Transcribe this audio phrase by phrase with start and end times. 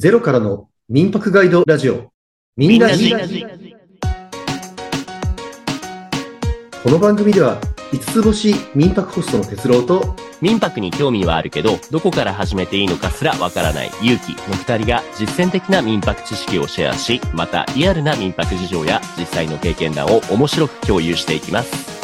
[0.00, 2.10] ゼロからの民泊ガイドラジオ。
[2.56, 3.12] みんなじ。
[6.82, 7.60] この番組では、
[7.92, 22.00] 五つ星民泊ホストの哲郎と、民泊に興味はあるけど、どこから始めていいのかすらわからない勇気の二人が実践的な民泊知識をシェアし、またリアルな民泊事情や実際の経験談を面白く共有していきます。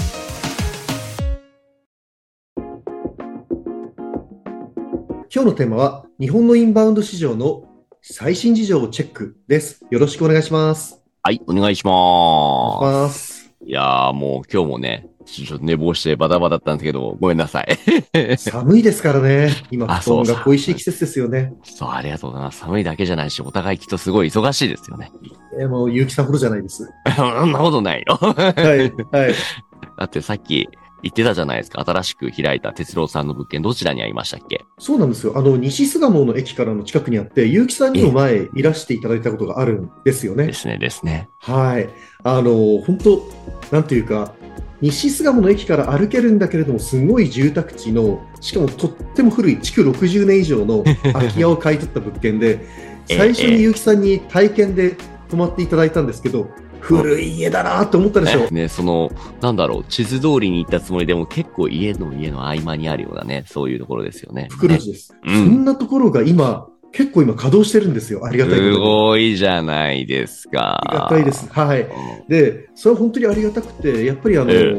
[5.34, 7.65] 今日のテーマは、日本のインバウンド市場の
[8.08, 9.84] 最新事情をチェックです。
[9.90, 11.02] よろしくお願いします。
[11.24, 12.84] はい、お願いします。
[12.84, 13.52] ます。
[13.64, 17.78] いやーもう今日もね、ちょっと寝坊してバタバタだったんですけど、ごめんなさい。
[18.38, 19.50] 寒いですからね。
[19.72, 21.52] 今、あ布団そうが恋しい季節ですよね。
[21.64, 22.60] そう、ありがとうございます。
[22.60, 25.10] 寒いだけじゃないし、お互いきっとすごい忙しいですよね。
[25.58, 26.88] えーもう、結城さんほどじゃないです。
[27.16, 28.14] そんなことないよ。
[28.20, 29.34] はい、はい。
[29.98, 30.68] だってさっき
[31.02, 31.82] 言ってたじゃないですか。
[31.84, 34.64] 新しく開いた哲郎さんの物件、どちらにありましたっけ？
[34.78, 35.34] そうなんですよ。
[35.36, 40.52] あの、西巣鴨の駅からの近くにあって、結城さんにも前いらしていただいたことがあるんですよねで。
[40.52, 41.28] すね、ですね。
[41.38, 41.88] はい。
[42.22, 43.22] あの、本当
[43.70, 44.34] なんていうか、
[44.80, 52.60] 西巣鴨の駅から歩けるんだけれども、すごい住宅地の、しかもとっても古い、築60年以上の 空き家を買い取った物件で、
[53.08, 54.96] ええ最初に結城さんに体験で
[55.28, 56.48] 泊まっていただいたんですけど、
[56.86, 58.48] 古い家だなと思ったでしょね。
[58.52, 64.42] ね、その、なんだろう、地図通りに行ったつもりでも結構家の家の合間にあるようなね、そういうところですよね。
[64.42, 65.14] ね袋地です。
[65.24, 68.24] うんそんなところが今、結構今稼働してるんですよ。
[68.24, 68.54] ありがたい。
[68.54, 70.80] すごいじゃないですか。
[70.82, 71.46] ありがたいです。
[71.50, 71.82] はい。
[71.82, 71.88] うん。
[72.28, 74.74] で、それは本当にありがたくて、やっぱりあの、え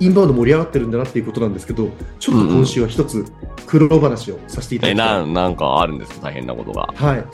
[0.00, 3.24] インバウンド盛り上がってるんだなっていうことなんですけど、ちょっと今週は一つ
[3.66, 5.06] 苦労話をさせていただえ、きたい。
[5.28, 6.22] な、なんかあるんですか？
[6.30, 6.88] 大変なことが。
[6.92, 7.24] はい。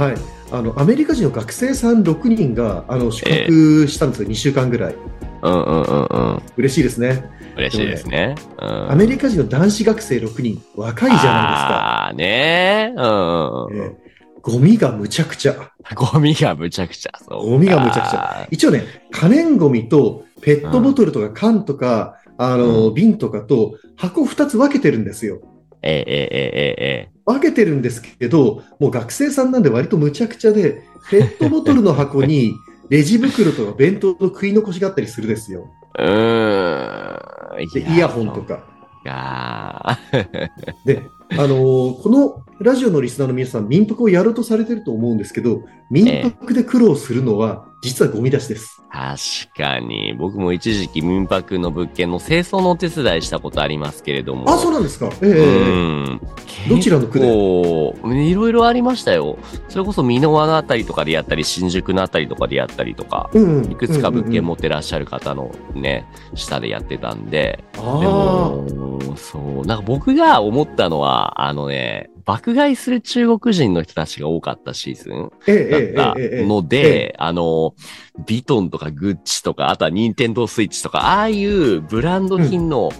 [0.00, 0.14] はい。
[0.50, 4.28] あの、アメリカ人の学生さん6人が、あの、宿泊したんですよ。
[4.30, 4.96] 2週間ぐらい。
[5.42, 6.42] うんうんうんうん。
[6.56, 7.22] 嬉しいですね。
[7.56, 8.34] 嬉しいですね。
[8.58, 8.92] うん。
[8.92, 13.76] アメリカ人の男子学生6人、若いじゃないああ、ねうんうんうん。
[13.76, 13.96] ですか。
[14.00, 14.10] えー
[14.42, 15.70] ゴミがむちゃくちゃ。
[15.94, 17.12] ゴミがむちゃくちゃ。
[17.28, 18.48] ゴミがむちゃくちゃ。
[18.50, 25.42] 一応ね、可燃ゴミとペットボトルとか缶とか、あの、う瓶とかと箱2つ分けてるんですよ。
[25.82, 32.54] えええええええ分けてるんですけど、もう学生さんなんで割とむちゃくちゃで、ペットボトルの箱に
[32.90, 35.68] レジ袋とか弁当の食い残しがあったりするですよ。
[35.98, 36.02] え。
[36.04, 37.68] うーん。
[37.72, 38.42] で、イヤホンと。
[38.42, 38.64] か。
[39.04, 40.48] いやー
[40.84, 41.02] で、
[41.32, 48.82] あのーこのラジオのリスナーの皆さん、民泊をやろうとされてると思うんですけど、民泊で苦労するのは、実はゴミ出しです。
[48.92, 50.14] 確かに。
[50.18, 54.50] 僕も一時期民泊の物件の清掃のお手伝いしたことありますけれども。
[54.50, 55.08] あ、そうなんですか？
[55.22, 55.36] ええう
[56.16, 56.20] ん。
[56.68, 57.26] どちらの区で？
[57.26, 59.38] いろいろありましたよ。
[59.70, 63.72] それこそ箕輪のあたりとかでやったり、新宿のあたりとかでやったりとか、うんうん。
[63.72, 64.50] いくつか物件も。
[64.50, 66.04] 持ってらっしゃる方のね、
[66.34, 68.66] 下でやってたんで、であも、
[69.16, 75.32] そう、なんか僕が思ったのは、あのね、爆買いする中国人の人たちが多かったシーズン
[75.96, 77.74] だったので、あの、
[78.24, 82.90] ビトンとかグッチとか、あとはニンテンドースイッチとか、ああいうブランド品の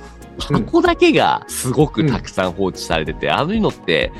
[0.48, 0.56] うん。
[0.56, 4.10] 箱だけがすごくたくさん放置されてて、ああいうのって、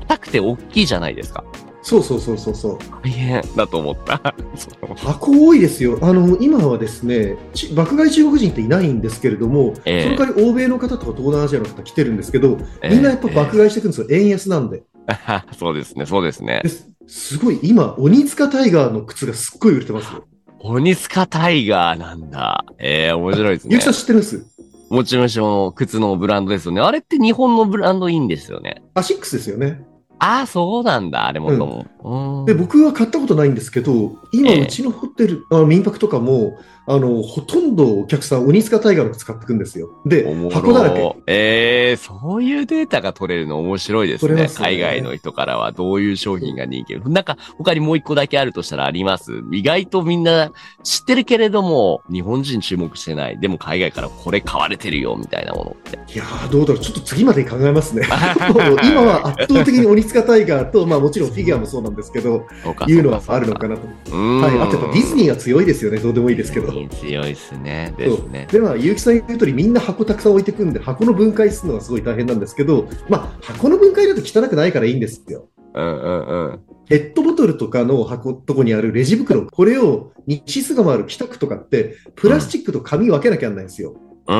[0.00, 1.42] 硬くて大きいじゃないですか。
[1.82, 2.78] そうそうそうそうそう。
[3.02, 4.34] 大変だと思った。
[4.96, 5.98] 箱多いですよ。
[6.00, 14.06] あの、今はですね、ち爆買い中国人っていないんですけれども、ええその代わり欧米の方とか東南アジアの方来てるんですけど、みんなやっぱ爆買いしてくるんですよ。
[14.10, 14.84] 円安なんで。
[15.58, 16.68] そうですね、そうですねで。
[16.68, 20.24] すすごい、今、鬼塚タイガーの靴がすっごい売れてますよ。
[20.60, 22.64] 鬼塚タイガーなんだ。
[22.78, 23.90] ええ面白いですねゆきさ。
[23.90, 24.46] ん知ってます？
[24.90, 25.24] もちろ
[25.70, 26.80] ん靴のブランドですよね。
[26.80, 28.82] あれって日本のブランドいいんですよね。
[28.94, 29.84] アシックスですよね。
[30.22, 31.26] ああ、そうなんだ。
[31.26, 31.86] あれもとも。
[32.04, 40.02] うんで、僕は買ったことないんですけど、今、ええうちのホテル、あの民泊とかも、あの、ほとんどお客さん、鬼塚タイガーの靴買ってくんですよ。
[40.04, 41.16] で箱だらけ。
[41.28, 44.34] ええそういうデータが取れるの面白いですね。
[44.34, 46.96] ね海外の人からはどういう商品が人気？
[47.08, 49.32] なんか他にもう一個だけあるとしたらあります？
[49.52, 50.50] 意外とみんな
[50.82, 53.38] 知ってるけれども、日本人注目してない。
[53.38, 56.12] でも海外からこれ買われてるよ、みたいなものって。
[56.12, 56.82] いやー、どうだろう。
[56.82, 58.02] ちょっと次までに考えますね。
[58.82, 62.46] 今は圧倒的に鬼塚タイガーと、まあもちろんフィギュアもそうなんですけど、
[62.86, 63.86] いうのはあるのかなと。
[63.86, 64.58] はい。
[64.58, 65.98] あとやっぱディズニーが強いですよね。
[65.98, 66.72] どうでもいいですけど。
[66.72, 67.94] 強いですね。
[67.96, 68.48] ですね。
[68.50, 75.48] で、まあ、結城さん言う通り、みんな箱たくさん置いてくんで、箱の分解するのがすごい大変なんですけど、まあ、箱の分解だと汚くないからいいんですよ。
[75.74, 76.60] うんうんうん。
[76.88, 83.94] ペットボトルとかの箱とこにあるレジ袋、これを日数が回る北区とかって、プラスチックと紙分けなきゃなんないんですよ。
[84.28, 84.36] うん。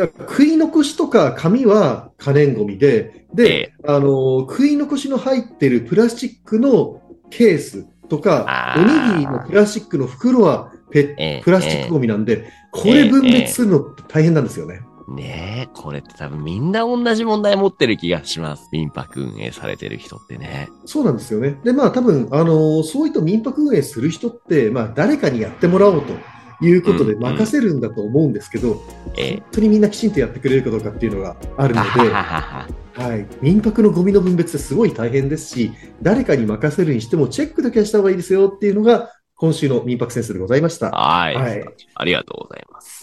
[0.00, 14.80] だから食い残しとか紙は可燃ゴミで、で、あの、食い残しの入ってるプラスチックのケースとかおにぎりのプラスチックの袋はペええプラスチックゴミなんで、これ分別するのって大変なんですよね。
[15.06, 18.68] ねえ、これって多分みんな同じ問題持ってる気がします。
[18.72, 20.70] 民泊運営されてる人ってね。
[20.86, 21.60] そうなんですよね。
[21.62, 26.14] で、まあ多分、あのそういった民泊運営する人って、まあ誰かにやってもらおうと
[26.62, 28.82] いうことで任せるんだと思うんですけど、
[29.16, 32.68] え本当にみんなきちんとやってくれるかどうかっていうのがあるので、ははは。
[32.94, 35.72] はい、民泊のゴミの分別ってすごい大変ですし、
[36.02, 40.90] 誰かに任せるにしてもチェックだけはした方がいいですよっていうのが、今週の民泊センスでございました。
[40.90, 41.34] はい。
[41.34, 41.64] はい
[41.94, 43.00] ありがとうございます。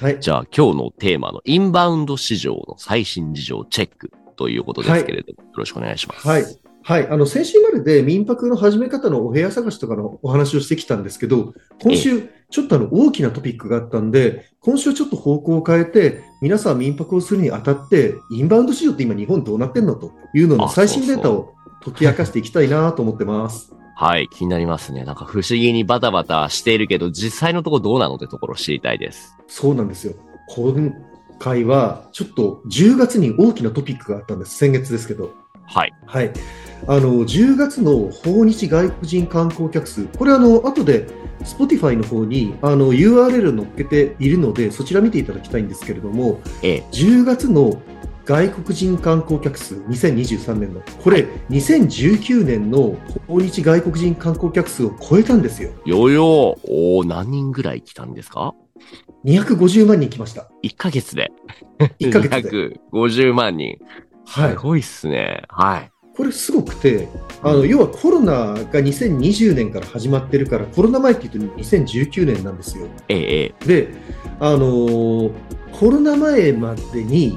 [0.00, 0.20] はい。
[0.20, 6.26] じゃあ今日のテーマのインバウンド市場の最新事情チェックということですけれども、よろしくお願いします。
[6.26, 6.44] はい。
[6.82, 7.08] はい。
[7.08, 11.52] あの、先週までで民泊の始め方のお部屋探しとかのお話をしてきたんですけど、
[11.82, 21.54] 今週、ちょっとあの、大きなトピックがあったんで、今週ちょっと方向を変えて、皆さん民泊をするにあたって、インバウンド市場って今日本どうなってんのというののあ最新データを
[21.84, 23.72] 解き明かしていきたいなと思ってます。
[23.98, 25.04] はい、気になりますね。
[25.04, 29.36] なんか不思議にバタバタしているけど、実際のところどうなのってところを知りたいです。
[29.48, 30.14] そうなんですよ。
[30.48, 30.92] 今
[31.38, 34.56] 回は、ちょっと10月に大きなトピックがあったんです。
[34.56, 35.32] 先月ですけど。
[35.64, 35.92] はい。
[36.06, 36.32] はい。
[36.86, 41.06] あの、10月の訪日外国人観光客数、これあの、後で
[41.40, 46.84] Spotify の方にあの URL を載っけているので、そちら見ていただきたいんですけれども、ええ。
[46.92, 47.80] 10月の
[48.24, 52.96] 外国人観光客数、2023年の、これ、2019年の
[53.28, 55.70] 訪日外国人観光客数を超えたんですよ。
[55.84, 56.24] よよー、
[56.68, 58.52] おー何人ぐらい来たんですか
[59.24, 60.50] ？250万人来ました。
[60.64, 61.30] ?1 ヶ月で。
[62.00, 62.80] 1ヶ月で。
[62.92, 63.78] 250万人。
[64.26, 64.56] はいす。
[64.56, 65.44] ごいっすね。
[65.48, 65.90] はい。
[66.16, 67.08] これすごくて、
[67.42, 72.86] あの要はコロナが2020年から始まってるから、コロナ前っていうと2019年なんですよ。
[73.08, 73.66] ええ、ええ。
[73.66, 73.88] で、
[74.40, 75.32] あのー
[75.78, 77.36] コロナ前までに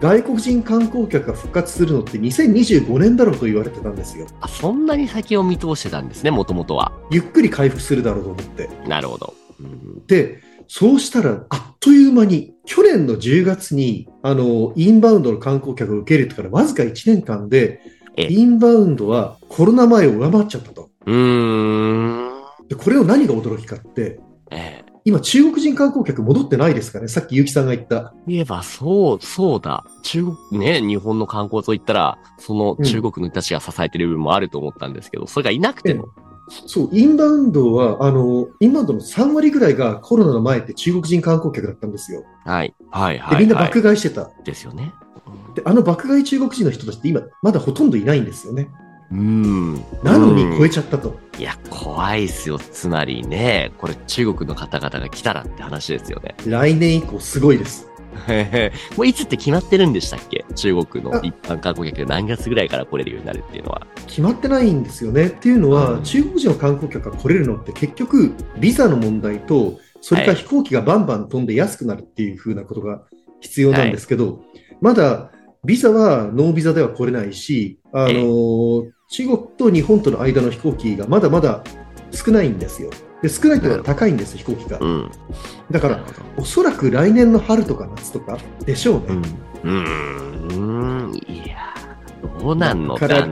[0.00, 4.28] 外国人観光客が復活するのって2025年だろうと言われてたんですよ。
[4.40, 6.92] あ、そんなに先を見通してたんですね、もともとは。
[7.10, 8.70] ゆっくり回復するだろうと思って。
[8.86, 9.34] なるほど。
[9.58, 20.90] うんで、そうしたら、あっという間に、去年の10月に、あの、インバウンドの観光客を受け入れてからわずか1年間で、えインバウンドはコロナ前を上回っちゃったと。
[21.06, 22.30] うーん。
[22.68, 24.20] で、これを何が驚きかって、
[24.50, 24.90] ええ。
[25.04, 27.08] 今中国人観光客戻ってないですかね？
[27.08, 28.12] さっき結城さんが言った。
[28.26, 29.84] 言えば、そう、そうだ。
[30.02, 36.08] 中国、ね、日本の観光といったら、その中国の人たちが支えてる部分もあると思ったんですけど、それがいなくても。
[36.66, 42.24] そう、インバウンドは、あの、インバウンドの3割ぐらいがコロナの前って中国人観光客だったんですよ。
[42.44, 42.74] はい。
[42.90, 43.38] はい、で、はい。
[43.38, 44.30] みんなはい爆買いしてた。
[44.44, 44.92] ですよね。
[45.62, 48.68] で、あの爆買い中国人の人たちって今、まだほとんどいないんですよね。
[49.10, 49.74] うん。
[50.04, 51.18] なのに超えちちゃったと。
[51.38, 52.58] いや、怖いっすよ。
[52.58, 56.36] つまりね、これ中国の方々が来たらって話ですよね。
[56.46, 57.88] 来年以降すごいです。
[58.96, 60.44] もういつって決まってるんでしたっけ？
[60.54, 63.86] 中国のあ一般観光客が何月ぐらいから来れるようになるっていうのは。
[64.06, 65.26] 決まってないんですよね。
[65.26, 73.02] っていうのは、うん中国人の観光客が来れるのって結局、ビザの問題と、それから飛行機がバンバン飛んで安くなるっていうふうなことが
[73.40, 74.42] 必要なんですけど、
[74.80, 75.30] まだ
[75.64, 81.64] ビザはノービザでは来れないし、あのええ中国と日本との間の飛行機がまだまだ
[82.12, 82.90] 少ないんですよ。
[83.22, 84.86] で少ないというのは高いんです、飛行機がう。
[84.86, 85.10] ん。
[85.70, 86.04] だから、
[86.36, 89.22] おそらく来年の春とか夏とかでしょうね。
[89.64, 90.48] うん。
[90.48, 91.14] うん。
[91.26, 91.74] いや、
[92.40, 93.26] どうなんのから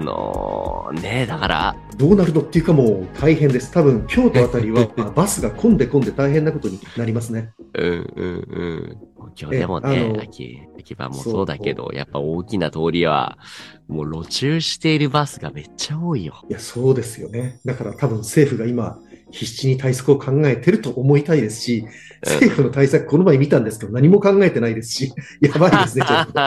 [0.93, 3.73] ねだから、どうなるのっていうかもう大変です。
[3.73, 7.51] 多分京都あたりは バスが混んで混んで大変なことになりますね。
[7.75, 8.65] うんうんう
[8.95, 8.97] ん。
[9.41, 13.39] 今日でもね、の秋、秋葉もそうだけど、やっぱ大きな通りは、
[13.87, 16.43] もう路中しているバスがめっちゃ多いよ。
[16.49, 17.61] いや、そうですよね。
[17.65, 18.99] だから多分政府が今、
[19.31, 21.85] 必死に対策を考えてると思いたいですし、
[22.25, 26.41] 政府の対策、この前見たんですけど、何も考えてないですし、 やばいですね、ちょっと。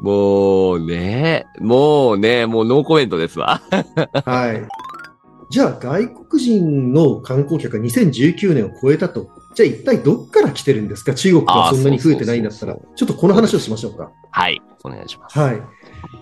[0.00, 3.62] もうね、もうね、もうノーコメントですわ。
[4.24, 4.66] はい。
[5.50, 9.28] じゃあ、外国人の観光客が2019年を超えたと。
[9.54, 11.12] じゃあ、一体どっから来てるんですか？
[11.14, 12.76] 中国がそんなに増えてないんだったら。
[12.94, 14.10] ちょっとこの話をしましょうか。
[14.30, 15.38] はい、お願いします。
[15.38, 15.62] はい。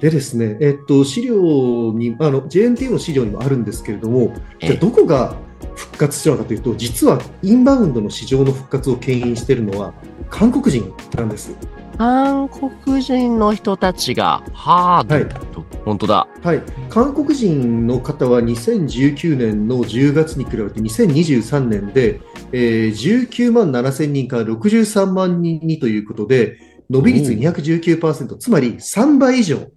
[0.01, 5.37] でですね、えっと、資料に、あの、JNTU の資料にもあるんですけれども、じゃあどこが
[5.75, 9.95] 復活したのかというと、実はインバウンドの市場の復活を牽引しているのは、
[10.31, 11.57] 韓国人なんです。
[11.99, 16.29] 韓国人の人たちが、はあ、はいど本当だ。
[16.43, 16.63] はい。
[16.91, 22.21] 韓国人の方は2019年の10月に比べて2023年で、
[22.53, 29.71] えー19万7千人から63万人にということで、伸び率219%、つまり3倍以上。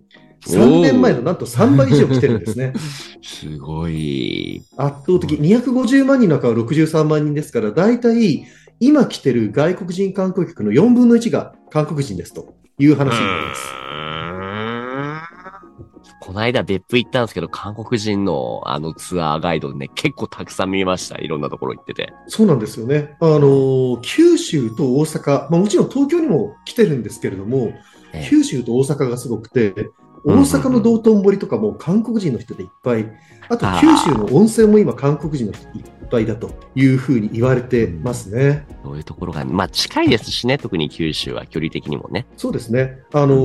[0.47, 2.73] 3年前のなんと3倍以上来てるんですね。
[3.21, 4.63] すごい。
[4.75, 5.35] 圧倒的。
[5.35, 8.45] 250万人の中は63万人ですから、大体
[8.79, 13.90] 今来てる外国人観光客の4分の1が韓国人ですという話になります。
[16.19, 21.17] この間別府行ったんですけど、韓国人のあのツアーガイドね、結構たくさん見ました。
[21.17, 22.13] いろんなところ行ってて。
[22.27, 23.15] そうなんですよね。
[23.19, 27.73] あの、九州と大阪、まあもちろん東京にも来てるんですけれども、
[28.13, 29.91] ええ九州と大阪がすごくて、うん
[30.23, 33.11] 大阪の道頓堀とかも韓国人の人でいっぱい、
[33.49, 38.65] あと九州の温泉も今韓国人の人いっぱいだというふうに言われてますね。
[38.83, 42.27] そういうところが、まあ近いですしね、特に九州は距離的にもね。
[42.37, 42.99] そうですね。
[43.13, 43.35] あの、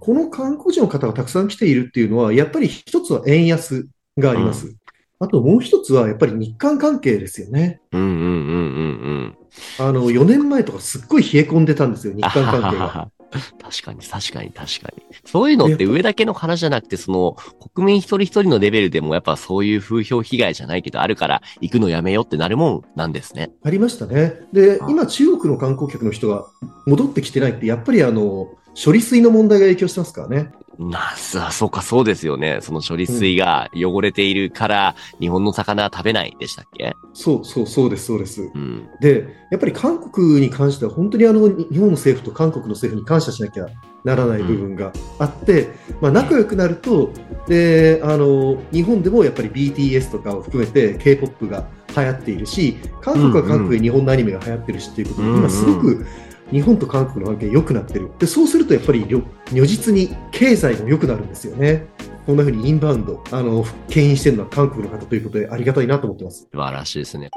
[0.00, 4.76] この韓国人の方がたくさん来ているっていうのは、やっぱり一つは円安があります。
[5.22, 7.80] あともう一つはやっぱり日韓関係ですよね。
[7.92, 9.36] うんうんうんうん
[9.78, 9.86] うん。
[9.86, 13.10] あの、4年前とかすっごい冷え込んでたんですよ、日韓関係が。
[13.30, 15.04] 確かに、確かに、確かに。
[15.24, 17.36] そういうのって上だけの話じゃなくて、その、
[17.74, 23.50] 国民一人一人のレベルでも、やっぱそういう風評被害じゃないけど、あるから、行くのやめようってなるもんなんですね。
[23.62, 24.34] ありましたね。
[24.52, 26.46] であ、今中国の観光客の人が
[26.86, 28.48] 戻ってきてないって、やっぱりあの、
[28.82, 30.50] 処理水の問題が影響してますからね。
[30.80, 32.60] なさ、そうか、そうですよね。
[32.62, 36.96] その処理水が汚れているから、日本の魚は食べないでしたっけ？
[37.12, 38.42] そうそうそうです、そうです。
[38.42, 38.88] うん。
[39.00, 43.66] で、やっぱり韓国に関しては本当にあのに日本の政府と韓国の政府に感謝しなきゃ
[44.04, 45.68] ならない部分があって、
[46.00, 47.12] まあ、仲良くなると
[47.46, 56.06] であの日本でもやっぱり BTS とかを含めて K-POP が流行っているし韓国は韓国で日本のアニメが流行ってるしっていうことで、うんうん今すごく
[56.50, 61.86] 日本と韓国の関係良くなってるでそうするとやっぱり如如実に経済も良くなるんですよね。
[62.26, 66.48] こんな風にインバウンド、あの、牽引してるのは韓国の方ということでありがたいなと思ってます。
[66.52, 67.30] 素晴らしいですね。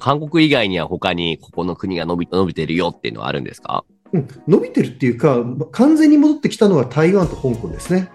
[0.00, 3.84] 韓国以外には他に、ここの国が伸び、伸びてるよっていうのはあるんですか？
[4.12, 8.08] うん、伸びてるっていうか、ま完全に戻ってきたのは台湾と香港ですね。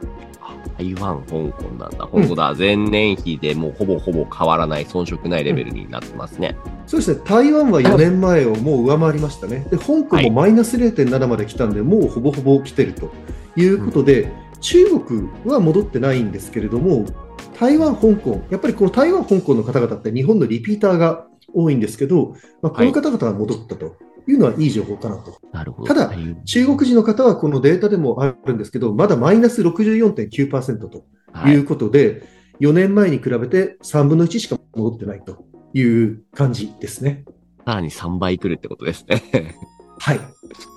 [0.81, 2.05] 台湾、香港なんだ。
[2.07, 2.55] 本当だ。
[2.57, 6.57] 前年比でもうほぼほぼ変わらない、遜色ないレベルになってますね。
[6.87, 9.67] そうですね、台湾は4年前をもう上回りましたね。
[9.69, 13.11] で、香港もマイナス0.7まで来たんで、もうほぼほぼ来てると
[13.55, 17.05] いうことで、中国は戻ってないんですけれども、
[17.59, 25.39] 台湾、香港、やっぱりこの台湾、香港の方々って日本のリピーターが多いんですけど、まあ、この方々が戻ったというのはいい情報かなと。
[25.51, 25.87] なるほど。
[25.87, 26.13] ただ
[26.45, 32.23] 中国人の方はこのデータでもあるんですけど、まだマイナス64.9%とはいいうことで、
[32.59, 37.25] 4年前に比べて3分の1しか戻ってないという感じですね。
[37.65, 39.55] さらに3倍来るってことですね。
[39.99, 40.19] はい。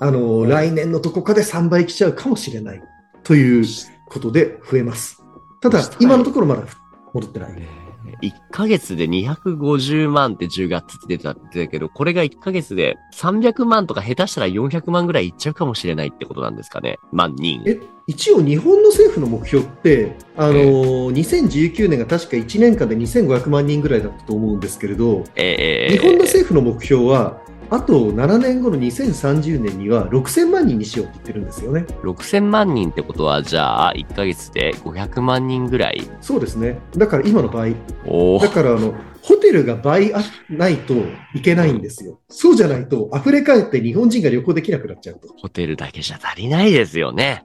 [0.00, 2.82] あの、来年のどこかで3倍来ちゃうかもしれない
[3.22, 3.64] という
[4.08, 5.22] ことで増えます。
[5.60, 6.64] ただ、今のところまだ
[7.14, 7.83] 戻ってない。
[8.22, 16.98] 1ヶ月で250万って10月って出たってたけど、これが1ヶ月で300万とか下手したら400万ぐらいいっちゃうかもしれないってことなんですかね。
[17.12, 17.62] 万人。
[17.66, 20.52] え一応、日本の政府の目標って、あの、
[21.10, 27.40] 2019年が確か1年間で2500万人ぐらいだったと思うんですけれど、えー日本の政府の目標は、
[27.70, 31.86] あと7年後の2030年には6000万人にしようって言ってるんですよね。
[32.02, 36.02] 6000万人ってことは、じゃあ、1ヶ月で500万人ぐらい？
[36.20, 36.78] そうですね。
[36.96, 37.74] だから今の倍。
[38.40, 40.94] だからあの、ホテルが倍あないと
[41.34, 42.20] いけないんですよ。
[42.28, 45.28] そうじゃないと溢れ返って日本人が旅行できなくなっちゃうと。
[45.38, 47.44] ホテルだけじゃ足りないですよね。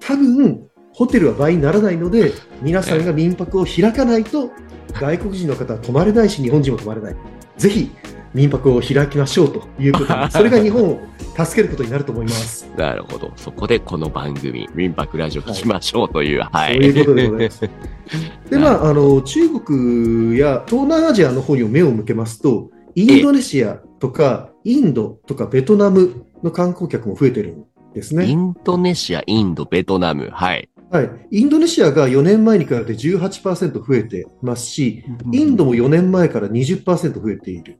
[0.00, 4.50] 多分、ホテルは倍にならないので、皆さんが民泊を開かないと、
[4.92, 7.16] 外国人の方は泊まれないし、日本人も泊まれない。
[7.56, 7.90] ぜひ、
[8.34, 11.00] 民泊を開きましょうということで、 それが日本を
[11.36, 12.70] 助けることになると思います。
[12.76, 13.32] なるほど。
[13.36, 16.74] そこでこの番組、民泊ラジオ聞きましょうという、はい。
[16.74, 17.60] そういうことでございます。
[18.50, 28.34] で、まあ、あの、中国や東南アジアの方にも目を向けますと、インドネシアとか、インドとかベトナムの観光客も増えてるんですイね。
[28.34, 30.30] ンドネシア、インド、ベトナム。
[30.32, 30.68] はい。
[30.90, 31.10] はい。
[31.30, 37.78] インドネシアが4年前に比べて18%増えてますし、インドも4年前から20%増えている。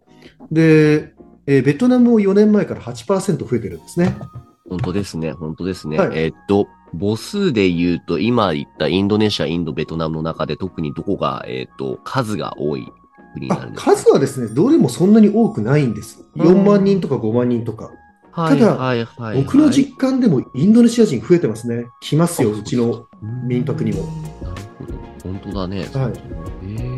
[0.53, 1.15] で、
[1.47, 4.17] えーベトナムも4年前から8%増えてるんですね。
[4.69, 5.97] 本当ですね、本当ですね。
[5.99, 6.67] はいえーっと、
[6.99, 12.87] 母数で言うと、今言ったインドネシア、インド、ベトナムの中で特にどこが、えーっと、数が多い
[13.35, 13.97] 国になんですか？
[13.97, 16.23] 数はですね、どれもそんなに多くないんです。
[16.37, 17.91] 4万人とか5万人とか。
[18.31, 21.87] はいただはいはいはい、僕の実感でもインドネシア人増えてますね。
[22.01, 23.07] 来ますよ、あうちの。
[23.49, 24.03] 民泊にも。
[24.43, 24.95] なるほど。
[25.25, 25.79] 本当だね。
[25.79, 25.87] はい
[26.67, 26.98] へー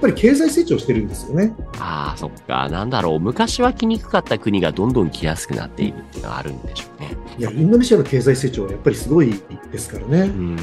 [0.00, 1.54] っぱり経済成長してるんですよね。
[1.78, 2.68] ああ、そっか。
[2.70, 3.20] なんだろう。
[3.20, 7.16] 昔は来にくかった国がどんどん来やすくなっているっていうのがあるんでしょうね。
[7.38, 9.34] いや、インドネシアの経済成長はやっぱりすごい
[9.70, 10.20] ですからね。
[10.22, 10.56] うん。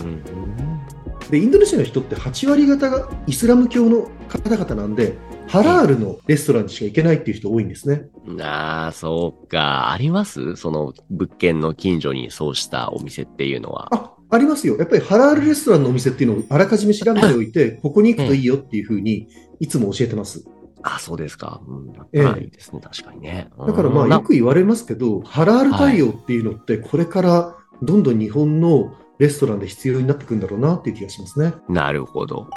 [1.29, 5.15] で、インドネシアの人って8割方がイスラム教の方々なんで、
[5.47, 8.07] ハラールのレストランにしか行けないっていう人多いんですね。
[8.41, 9.91] ああ、そうか。
[9.91, 10.57] あります？
[10.57, 13.87] その物件の近所にそうしたお店っていうのは。
[13.91, 14.77] あ、ありますよ。
[14.77, 19.27] やっぱりハラールレストランのお店っていうのをあらかじめ調べておいて、ここに行くといいよっていうふうに
[19.59, 20.43] いつも教えてます。
[20.83, 21.61] あ、そうですか。
[21.67, 21.93] うん。
[21.93, 22.81] だええいいですね。
[22.81, 23.49] 確かにね。
[23.65, 31.53] だからまあうんよく言われますけど、ハラール対応っていうのってこれからどんどん日本のレストランで必要になってくるんだろうなっていう気がしますね。
[31.69, 32.47] なるほど。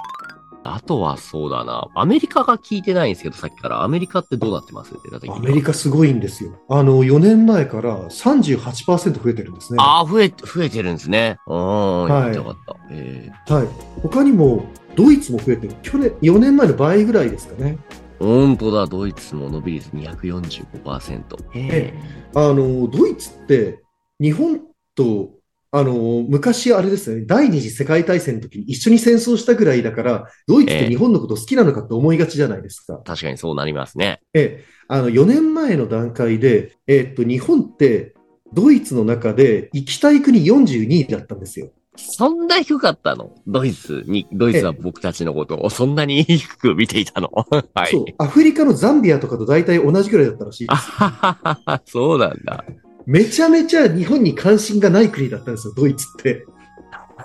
[0.63, 1.89] あとはそうだな。
[1.95, 4.93] アメリカが聞いてないんですけど、さっきからアメリカってどうなってます？
[5.29, 6.53] アメリカすごいんですよ。
[6.69, 9.79] あの、4年前から38%増えてるんですね。
[9.81, 11.39] ああ、増え、増えてるんですね。
[11.47, 12.37] うん、はい。
[12.37, 12.77] よかった。
[12.91, 13.69] えー、はい。
[14.03, 15.75] 他にも、ドイツも増えてる。
[15.83, 17.79] 去年、4年前の倍ぐらいですかね。
[18.19, 21.23] 本当だ、ドイツも伸び率245%。
[21.55, 21.95] え
[22.35, 23.81] あの、ドイツって、
[24.21, 24.61] 日本
[24.95, 25.31] と
[25.73, 32.95] あの、昔あれですね、第二次世界大戦の時に一緒に戦争したぐらいだから、ドイツって日本のこと好きなのかって思いがちじゃないですか。
[32.95, 34.21] えー、確かにそうなりますね。
[34.35, 38.15] ええ、あの、4年前の段階で、えー、っと、日本って
[38.53, 41.71] ドイツの中で行きたい国42位だったんですよ。
[41.97, 43.35] そんな低かったの？
[43.47, 47.31] ドイツに、ドイツは僕たちのことをそんなに低く見ていたの？
[47.75, 47.91] はい。
[47.91, 48.05] そう。
[48.19, 51.93] アフリカのザンビアとかと大体同じぐらいだったらしいです。
[51.93, 52.65] そうなんだ。
[53.07, 56.47] めちゃめちゃ日本に関心がない国だったんですよ、ドイツって。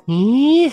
[0.08, 0.72] えー、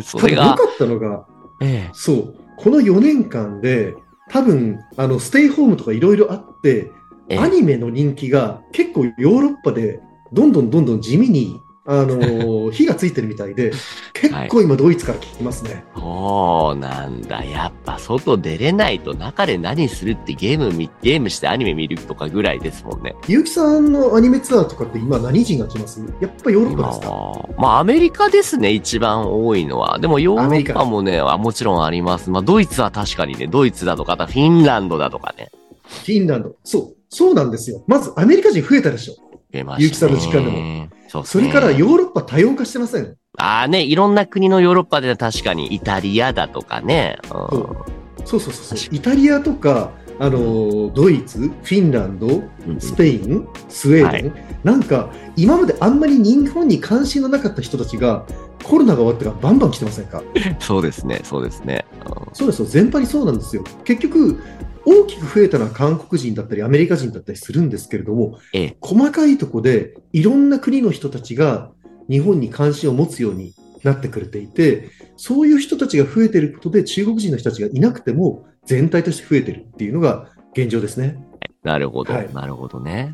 [0.02, 0.46] それが。
[0.46, 1.26] 良かったのが、
[1.60, 3.94] ええ、そう、この4年間で、
[4.30, 6.90] 多分、あの、ステイホームとかいろいろあって、
[7.38, 10.00] アニメの人気が結構ヨーロッパで
[10.32, 13.72] どんどんどんどん地味にあの火がついてるみたいで、
[14.12, 15.84] 結構今、ドイツから聞きますね。
[15.94, 17.44] そうなんだ。
[17.44, 23.14] やっぱ外出れないと中で何するってゲームゲームしてアニメ見るとかぐらいですもんね。
[23.22, 26.00] 結城さんのアニメツアーとかって今何人が来ます？
[26.20, 27.48] やっぱヨーロッパですか？
[27.56, 29.98] まあアメリカですね、一番多いのは。
[30.00, 32.30] でもヨーロッパもね、もちろんあります。
[32.30, 35.50] まあドイツは確かにね、ドイツだとか、フィンランドだとかね。
[35.84, 36.56] フィンランド。
[36.64, 36.96] そう。
[37.08, 37.84] そうなんですよ。
[37.86, 39.14] まずアメリカ人増えたでしょ。
[39.14, 39.88] 増えました、ね。
[39.88, 40.88] 結城さんの時間でも。
[41.24, 43.16] そ、ね、それからヨーロッパ多様化してません？
[43.38, 47.18] ああね、いろんな国のヨーロッパで確かにイタリアだとかね。
[47.24, 48.26] うん、そう。
[48.26, 48.78] そうそうそう。
[48.90, 52.42] イタリアとか、あの、ドイツ、フィンランド、
[52.78, 58.24] スペイン、スウェーデン、はい、なんか、今まであんまり日本に関心のなかった人たちが、
[58.64, 60.22] コロナが終わってからバンバン来てませんか？
[60.58, 61.84] そうですね、そうですね。
[62.06, 63.62] うん、そうですよ、全般にそうなんですよ。
[63.84, 64.40] 結局、
[64.86, 71.72] 大きく増えたのは韓国人だったりアメリカ人だったりするんですけれども、ええ、細かいとこでいろんな国の人たちが
[72.08, 73.52] 日本に関心を持つように
[73.82, 81.18] なってくれていて、そういう人たちが増えていることで中国人の人たちがいなくても全体として増えてるっていうのが現状ですね。
[81.64, 83.12] なるほど、はい、なるほどね。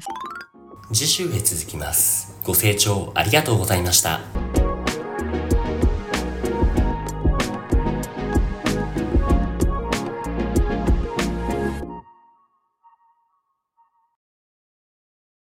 [0.92, 2.38] 次週へ続きます。
[2.44, 4.20] ご清聴ありがとうございました。